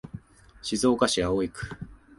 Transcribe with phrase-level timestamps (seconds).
[0.63, 1.75] 静岡市葵区